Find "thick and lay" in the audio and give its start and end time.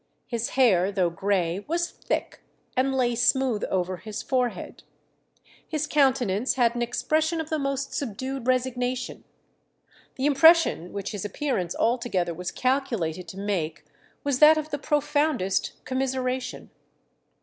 1.91-3.13